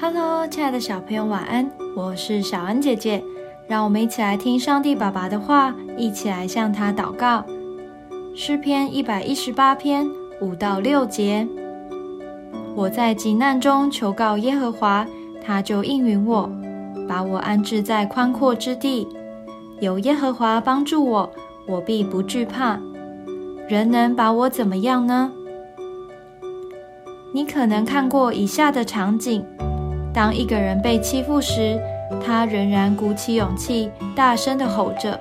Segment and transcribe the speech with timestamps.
[0.00, 1.68] Hello，亲爱的小朋友，晚安！
[1.96, 3.20] 我是小恩姐姐，
[3.66, 7.44] 让我们一起来听上帝爸爸的话，一起来向他祷告。
[8.32, 10.08] 诗篇一百一十八篇
[10.40, 11.48] 五到六节：
[12.76, 15.04] 我在急难中求告耶和华，
[15.44, 16.48] 他就应允我，
[17.08, 19.08] 把我安置在宽阔之地。
[19.80, 21.32] 有耶和华帮助我，
[21.66, 22.78] 我必不惧怕。
[23.68, 25.32] 人能把我怎么样呢？
[27.34, 29.44] 你可能看过以下的场景。
[30.12, 31.80] 当一个人被欺负时，
[32.24, 35.18] 他仍然鼓起勇气，大声地吼着：“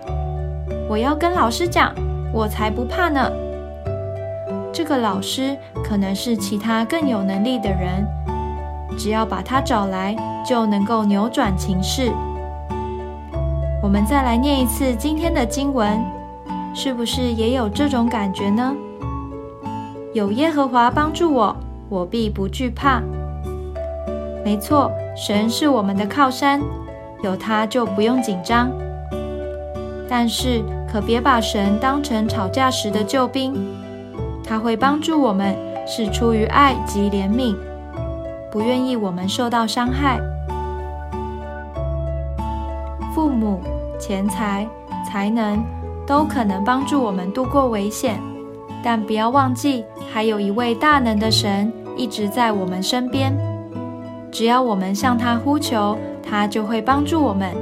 [0.90, 1.94] 我要跟老师讲，
[2.34, 3.30] 我才不怕呢！”
[4.72, 8.06] 这个老师可能是其他更有能力的人，
[8.98, 12.12] 只要把他找来，就能够扭转情势。
[13.84, 16.00] 我们再来念一次今天的经文，
[16.74, 18.76] 是不是也有这种感觉呢？
[20.14, 21.56] 有耶和华帮助我，
[21.90, 23.02] 我必不惧怕。
[24.48, 26.62] 没错，神是我们的靠山，
[27.22, 28.72] 有他就不用紧张。
[30.08, 33.54] 但是可别把神当成吵架时的救兵，
[34.46, 35.54] 他会帮助我们，
[35.86, 37.58] 是出于爱及怜悯，
[38.50, 40.18] 不愿意我们受到伤害。
[43.14, 43.60] 父母、
[44.00, 44.66] 钱财、
[45.06, 45.62] 才能
[46.08, 48.18] 都可能帮助我们度过危险，
[48.82, 53.57] 但不要忘记，还有一位大能的神一直在我们身边。
[54.32, 57.56] 只要我们向他呼求，他就会帮助我们。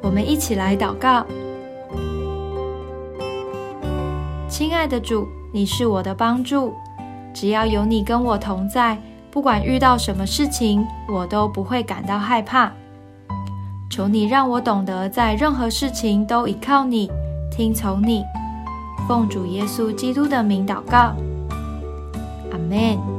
[0.00, 1.24] 我们一起来祷告：
[4.48, 6.74] 亲爱的主，你是我的帮助，
[7.32, 8.98] 只要有你跟我同在，
[9.30, 12.72] 不管遇到什么事情，我都不会感到害怕。
[13.88, 17.10] 求你让我懂得在任何事情都依靠你，
[17.50, 18.24] 听从你。
[19.08, 21.14] 奉主耶稣基督的名祷告，
[22.52, 23.09] 阿门。